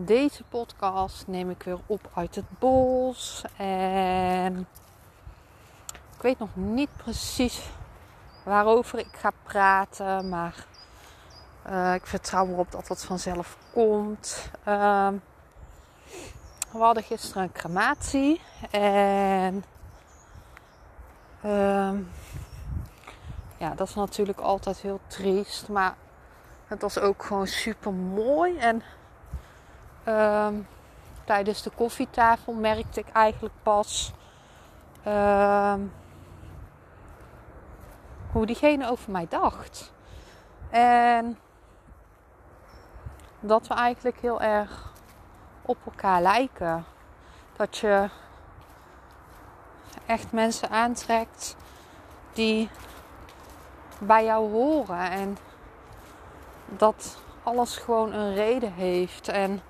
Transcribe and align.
Deze 0.00 0.44
podcast 0.44 1.26
neem 1.26 1.50
ik 1.50 1.62
weer 1.62 1.78
op 1.86 2.10
uit 2.14 2.34
het 2.34 2.58
bos. 2.58 3.44
En 3.56 4.66
ik 6.16 6.22
weet 6.22 6.38
nog 6.38 6.48
niet 6.52 6.96
precies 6.96 7.70
waarover 8.44 8.98
ik 8.98 9.16
ga 9.16 9.30
praten. 9.42 10.28
Maar 10.28 10.66
uh, 11.70 11.94
ik 11.94 12.06
vertrouw 12.06 12.46
erop 12.46 12.70
dat 12.70 12.88
het 12.88 13.04
vanzelf 13.04 13.56
komt. 13.72 14.50
Uh, 14.68 15.08
we 16.72 16.78
hadden 16.78 17.02
gisteren 17.02 17.42
een 17.42 17.52
crematie. 17.52 18.40
En 18.70 19.64
uh, 21.44 21.92
ja, 23.56 23.74
dat 23.74 23.88
is 23.88 23.94
natuurlijk 23.94 24.40
altijd 24.40 24.78
heel 24.78 25.00
triest. 25.06 25.68
Maar 25.68 25.94
het 26.66 26.82
was 26.82 26.98
ook 26.98 27.22
gewoon 27.24 27.46
super 27.46 27.92
mooi. 27.92 28.58
En 28.58 28.82
Um, 30.08 30.66
tijdens 31.24 31.62
de 31.62 31.70
koffietafel 31.70 32.52
merkte 32.52 33.00
ik 33.00 33.08
eigenlijk 33.12 33.54
pas 33.62 34.12
um, 35.06 35.92
hoe 38.32 38.46
diegene 38.46 38.90
over 38.90 39.10
mij 39.10 39.26
dacht. 39.28 39.92
En 40.70 41.38
dat 43.40 43.66
we 43.66 43.74
eigenlijk 43.74 44.20
heel 44.20 44.40
erg 44.40 44.92
op 45.62 45.78
elkaar 45.84 46.22
lijken. 46.22 46.84
Dat 47.56 47.76
je 47.76 48.08
echt 50.06 50.32
mensen 50.32 50.70
aantrekt 50.70 51.56
die 52.32 52.70
bij 53.98 54.24
jou 54.24 54.50
horen. 54.50 55.10
En 55.10 55.38
dat 56.66 57.18
alles 57.42 57.76
gewoon 57.76 58.12
een 58.12 58.34
reden 58.34 58.72
heeft. 58.72 59.28
En 59.28 59.62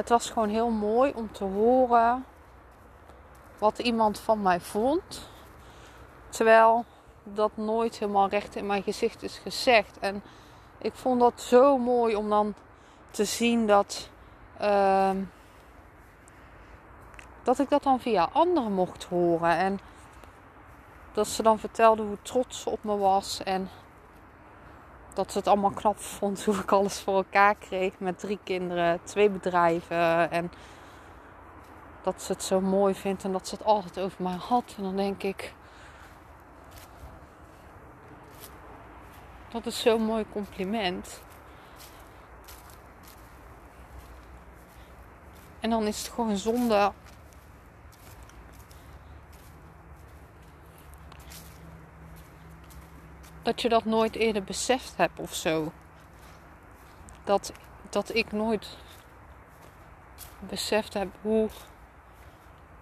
Het 0.00 0.08
was 0.08 0.30
gewoon 0.30 0.48
heel 0.48 0.70
mooi 0.70 1.12
om 1.14 1.32
te 1.32 1.44
horen 1.44 2.24
wat 3.58 3.78
iemand 3.78 4.18
van 4.18 4.42
mij 4.42 4.60
vond. 4.60 5.28
Terwijl 6.28 6.84
dat 7.22 7.50
nooit 7.54 7.98
helemaal 7.98 8.28
recht 8.28 8.56
in 8.56 8.66
mijn 8.66 8.82
gezicht 8.82 9.22
is 9.22 9.38
gezegd. 9.38 9.98
En 9.98 10.22
ik 10.78 10.94
vond 10.94 11.20
dat 11.20 11.40
zo 11.40 11.78
mooi 11.78 12.16
om 12.16 12.28
dan 12.28 12.54
te 13.10 13.24
zien 13.24 13.66
dat. 13.66 14.08
Uh, 14.60 15.10
dat 17.42 17.58
ik 17.58 17.68
dat 17.68 17.82
dan 17.82 18.00
via 18.00 18.28
anderen 18.32 18.72
mocht 18.72 19.04
horen. 19.04 19.56
En 19.56 19.80
dat 21.12 21.26
ze 21.26 21.42
dan 21.42 21.58
vertelde 21.58 22.02
hoe 22.02 22.22
trots 22.22 22.60
ze 22.60 22.70
op 22.70 22.84
me 22.84 22.96
was. 22.96 23.42
En 23.42 23.70
dat 25.14 25.32
ze 25.32 25.38
het 25.38 25.46
allemaal 25.46 25.70
knap 25.70 25.98
vond 25.98 26.44
hoe 26.44 26.54
ik 26.54 26.72
alles 26.72 27.00
voor 27.00 27.14
elkaar 27.14 27.54
kreeg 27.54 27.98
met 27.98 28.18
drie 28.18 28.38
kinderen, 28.44 29.00
twee 29.02 29.30
bedrijven. 29.30 30.30
En 30.30 30.52
dat 32.02 32.22
ze 32.22 32.32
het 32.32 32.42
zo 32.42 32.60
mooi 32.60 32.94
vindt 32.94 33.24
en 33.24 33.32
dat 33.32 33.48
ze 33.48 33.54
het 33.54 33.64
altijd 33.64 33.98
over 33.98 34.22
mij 34.22 34.36
had. 34.36 34.74
En 34.76 34.82
dan 34.82 34.96
denk 34.96 35.22
ik. 35.22 35.54
Dat 39.48 39.66
is 39.66 39.80
zo'n 39.80 40.02
mooi 40.02 40.24
compliment. 40.32 41.22
En 45.60 45.70
dan 45.70 45.86
is 45.86 45.98
het 45.98 46.08
gewoon 46.08 46.36
zonde 46.36 46.92
dat 53.50 53.60
je 53.60 53.68
dat 53.68 53.84
nooit 53.84 54.16
eerder 54.16 54.44
beseft 54.44 54.96
hebt 54.96 55.18
of 55.18 55.34
zo. 55.34 55.72
Dat, 57.24 57.52
dat 57.88 58.14
ik 58.14 58.32
nooit 58.32 58.76
beseft 60.38 60.94
heb 60.94 61.08
hoe 61.20 61.48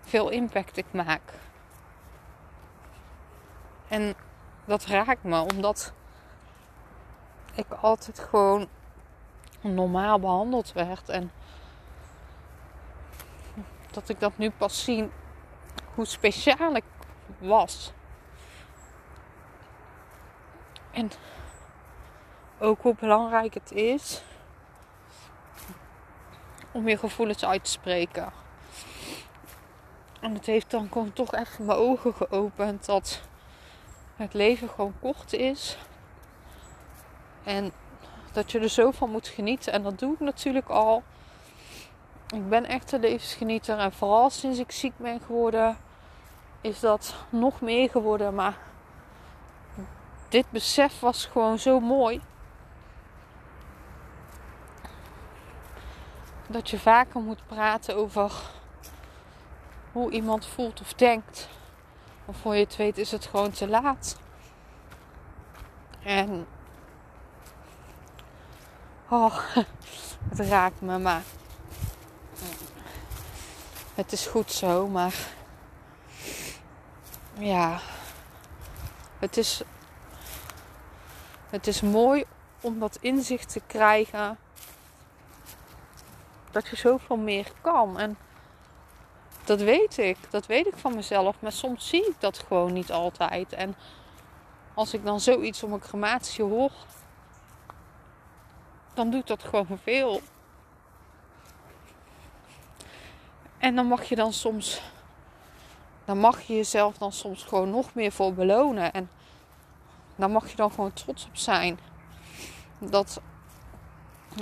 veel 0.01 0.28
impact 0.28 0.77
ik 0.77 0.84
maak. 0.91 1.33
En 3.89 4.15
dat 4.65 4.84
raakt 4.84 5.23
me 5.23 5.41
omdat 5.41 5.93
ik 7.55 7.71
altijd 7.71 8.19
gewoon 8.19 8.69
normaal 9.61 10.21
behandeld 10.21 10.73
werd. 10.73 11.09
En 11.09 11.31
dat 13.91 14.09
ik 14.09 14.21
dat 14.21 14.39
nu 14.39 14.51
pas 14.51 14.84
zie 14.84 15.11
hoe 15.95 16.07
speciaal 16.07 16.75
ik 16.75 16.84
was. 17.39 17.93
En 20.98 21.10
ook 22.59 22.82
hoe 22.82 22.94
belangrijk 22.94 23.54
het 23.54 23.72
is 23.72 24.22
om 26.72 26.88
je 26.88 26.98
gevoelens 26.98 27.44
uit 27.44 27.64
te 27.64 27.70
spreken. 27.70 28.32
En 30.20 30.34
het 30.34 30.47
heeft 30.47 30.70
dan 30.70 30.88
gewoon 30.92 31.12
toch 31.12 31.32
echt 31.32 31.59
mijn 31.59 31.78
ogen 31.78 32.14
geopend 32.14 32.86
dat 32.86 33.22
het 34.16 34.34
leven 34.34 34.69
gewoon 34.69 34.94
kort 35.00 35.32
is. 35.32 35.78
En 37.44 37.72
dat 38.32 38.53
je 38.53 38.59
er 38.59 38.69
zo 38.69 38.91
van 38.91 39.10
moet 39.10 39.28
genieten. 39.28 39.72
En 39.72 39.82
dat 39.82 39.98
doe 39.98 40.12
ik 40.12 40.20
natuurlijk 40.20 40.69
al. 40.69 41.03
Ik 42.34 42.48
ben 42.48 42.66
echt 42.66 42.92
een 42.92 43.00
levensgenieter. 43.00 43.78
En 43.78 43.92
vooral 43.92 44.30
sinds 44.30 44.59
ik 44.59 44.72
ziek 44.72 44.97
ben 44.97 45.20
geworden, 45.20 45.76
is 46.60 46.80
dat 46.80 47.15
nog 47.30 47.60
meer 47.60 47.91
geworden. 47.91 48.34
Maar 48.34 48.59
dit 50.28 50.50
besef 50.50 51.00
was 51.00 51.27
gewoon 51.27 51.59
zo 51.59 51.81
mooi. 51.81 52.21
Dat 56.47 56.71
je 56.71 56.78
vaker 56.78 57.21
moet 57.21 57.47
praten 57.47 57.97
over 57.97 58.33
hoe 59.93 60.11
iemand 60.11 60.47
voelt 60.47 60.81
of 60.81 60.93
denkt. 60.93 61.49
Of 62.25 62.37
voor 62.37 62.55
je 62.55 62.65
het 62.65 62.77
weet 62.77 62.99
is 62.99 63.11
het 63.11 63.27
gewoon 63.27 63.50
te 63.50 63.69
laat. 63.69 64.16
En 66.03 66.47
oh, 69.09 69.39
het 70.31 70.39
raakt 70.39 70.81
me, 70.81 70.99
maar 70.99 71.22
het 73.95 74.12
is 74.12 74.27
goed 74.27 74.53
zo, 74.53 74.87
maar 74.87 75.15
ja, 77.39 77.81
het 79.19 79.37
is 79.37 79.62
het 81.50 81.66
is 81.66 81.81
mooi 81.81 82.25
om 82.60 82.78
dat 82.78 82.98
inzicht 83.00 83.53
te 83.53 83.60
krijgen 83.66 84.38
dat 86.50 86.69
je 86.69 86.76
zoveel 86.76 87.16
meer 87.16 87.53
kan. 87.60 87.98
En 87.98 88.19
dat 89.44 89.60
weet 89.60 89.98
ik, 89.98 90.16
dat 90.30 90.47
weet 90.47 90.66
ik 90.66 90.77
van 90.77 90.95
mezelf. 90.95 91.36
Maar 91.41 91.53
soms 91.53 91.89
zie 91.89 92.06
ik 92.09 92.15
dat 92.18 92.39
gewoon 92.39 92.72
niet 92.72 92.92
altijd. 92.92 93.53
En 93.53 93.77
als 94.74 94.95
ik 94.95 95.04
dan 95.04 95.21
zoiets 95.21 95.62
om 95.62 95.72
een 95.72 95.80
crematie 95.80 96.45
hoor, 96.45 96.72
dan 98.94 99.10
doet 99.10 99.27
dat 99.27 99.44
gewoon 99.44 99.78
veel. 99.83 100.21
En 103.59 103.74
dan 103.74 103.86
mag 103.86 104.04
je 104.04 104.16
dan 104.16 104.33
soms, 104.33 104.83
dan 106.04 106.18
mag 106.18 106.41
je 106.41 106.54
jezelf 106.54 106.98
dan 106.98 107.12
soms 107.12 107.42
gewoon 107.42 107.71
nog 107.71 107.94
meer 107.94 108.12
voor 108.12 108.34
belonen. 108.34 108.92
En 108.92 109.10
daar 110.18 110.30
mag 110.30 110.50
je 110.50 110.56
dan 110.56 110.70
gewoon 110.70 110.92
trots 110.92 111.26
op 111.26 111.36
zijn. 111.36 111.78
Dat 112.78 113.20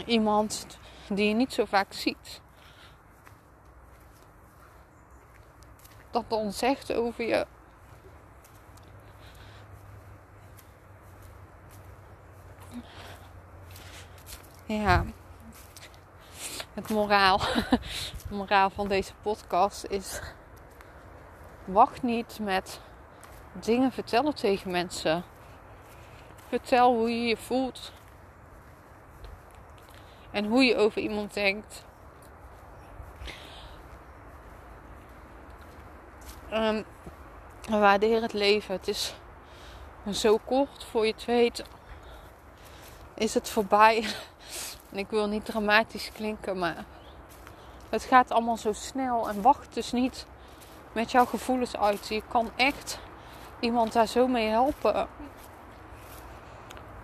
iemand 0.06 0.66
die 1.08 1.28
je 1.28 1.34
niet 1.34 1.52
zo 1.52 1.64
vaak 1.64 1.92
ziet, 1.92 2.40
dat 6.10 6.24
dan 6.30 6.52
zegt 6.52 6.92
over 6.92 7.24
je. 7.24 7.46
Ja, 14.64 15.04
het 16.74 16.90
moraal, 16.90 17.40
het 18.16 18.30
moraal 18.30 18.70
van 18.70 18.88
deze 18.88 19.14
podcast 19.22 19.84
is: 19.84 20.20
wacht 21.64 22.02
niet 22.02 22.38
met 22.40 22.80
dingen 23.52 23.92
vertellen 23.92 24.34
tegen 24.34 24.70
mensen 24.70 25.24
Vertel 26.48 26.94
hoe 26.94 27.10
je 27.10 27.26
je 27.26 27.36
voelt. 27.36 27.92
En 30.30 30.44
hoe 30.44 30.64
je 30.64 30.76
over 30.76 31.02
iemand 31.02 31.34
denkt. 31.34 31.84
Um, 36.52 36.84
waardeer 37.68 38.22
het 38.22 38.32
leven. 38.32 38.74
Het 38.74 38.88
is 38.88 39.14
zo 40.12 40.38
kort 40.44 40.84
voor 40.84 41.06
je 41.06 41.12
het 41.12 41.24
weet. 41.24 41.64
Is 43.14 43.34
het 43.34 43.48
voorbij. 43.48 44.04
En 44.90 44.98
ik 44.98 45.10
wil 45.10 45.28
niet 45.28 45.44
dramatisch 45.44 46.10
klinken, 46.12 46.58
maar 46.58 46.84
het 47.88 48.02
gaat 48.02 48.30
allemaal 48.30 48.56
zo 48.56 48.72
snel. 48.72 49.28
En 49.28 49.42
wacht 49.42 49.74
dus 49.74 49.92
niet 49.92 50.26
met 50.92 51.10
jouw 51.10 51.24
gevoelens 51.24 51.76
uit. 51.76 52.08
Je 52.08 52.22
kan 52.28 52.50
echt 52.56 52.98
iemand 53.60 53.92
daar 53.92 54.06
zo 54.06 54.26
mee 54.26 54.48
helpen. 54.48 55.08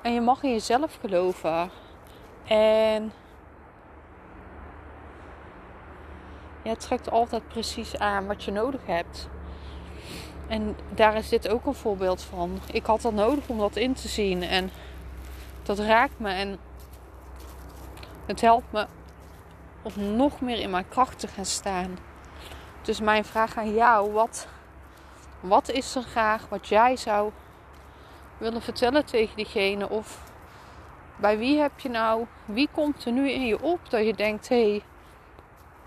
En 0.02 0.12
je 0.12 0.20
mag 0.20 0.42
in 0.42 0.50
jezelf 0.50 0.98
geloven. 1.00 1.70
En 2.44 3.12
jij 6.62 6.76
trekt 6.76 7.10
altijd 7.10 7.48
precies 7.48 7.98
aan 7.98 8.26
wat 8.26 8.44
je 8.44 8.50
nodig 8.50 8.80
hebt. 8.86 9.28
En 10.48 10.76
daar 10.94 11.16
is 11.16 11.28
dit 11.28 11.48
ook 11.48 11.66
een 11.66 11.74
voorbeeld 11.74 12.22
van. 12.22 12.58
Ik 12.72 12.86
had 12.86 13.00
dat 13.00 13.12
nodig 13.12 13.48
om 13.48 13.58
dat 13.58 13.76
in 13.76 13.94
te 13.94 14.08
zien. 14.08 14.42
En 14.42 14.70
dat 15.62 15.78
raakt 15.78 16.18
me. 16.18 16.30
En 16.30 16.58
het 18.26 18.40
helpt 18.40 18.72
me 18.72 18.86
om 19.82 20.16
nog 20.16 20.40
meer 20.40 20.60
in 20.60 20.70
mijn 20.70 20.88
kracht 20.88 21.18
te 21.18 21.28
gaan 21.28 21.44
staan. 21.44 21.98
Dus 22.82 23.00
mijn 23.00 23.24
vraag 23.24 23.56
aan 23.56 23.74
jou: 23.74 24.12
wat, 24.12 24.46
wat 25.40 25.68
is 25.68 25.94
er 25.94 26.02
graag 26.02 26.48
wat 26.48 26.68
jij 26.68 26.96
zou 26.96 27.32
willen 28.42 28.62
vertellen 28.62 29.04
tegen 29.04 29.36
diegene? 29.36 29.88
Of 29.88 30.30
bij 31.16 31.38
wie 31.38 31.58
heb 31.58 31.80
je 31.80 31.88
nou, 31.88 32.26
wie 32.44 32.68
komt 32.72 33.04
er 33.04 33.12
nu 33.12 33.30
in 33.30 33.46
je 33.46 33.62
op 33.62 33.90
dat 33.90 34.06
je 34.06 34.14
denkt: 34.14 34.48
hé, 34.48 34.70
hey, 34.70 34.82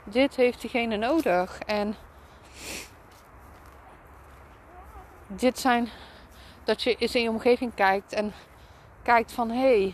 dit 0.04 0.36
heeft 0.36 0.62
diegene 0.62 0.98
nodig? 0.98 1.60
En 1.60 1.96
dit 5.28 5.60
zijn 5.60 5.90
dat 6.64 6.82
je 6.82 6.96
eens 6.96 7.16
in 7.16 7.22
je 7.22 7.30
omgeving 7.30 7.74
kijkt 7.74 8.14
en 8.14 8.34
kijkt 9.04 9.32
van 9.32 9.50
hé, 9.50 9.82
hey, 9.82 9.94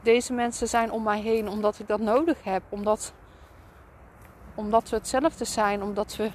deze 0.00 0.32
mensen 0.32 0.68
zijn 0.68 0.90
om 0.90 1.02
mij 1.02 1.20
heen 1.20 1.48
omdat 1.48 1.78
ik 1.78 1.88
dat 1.88 2.00
nodig 2.00 2.44
heb, 2.44 2.62
omdat, 2.68 3.12
omdat 4.54 4.88
we 4.88 4.96
hetzelfde 4.96 5.44
zijn, 5.44 5.82
omdat 5.82 6.16
we 6.16 6.30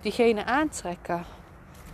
diegene 0.00 0.44
aantrekken. 0.44 1.24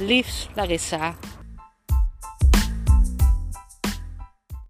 Liefs 0.00 0.48
Larissa. 0.56 1.37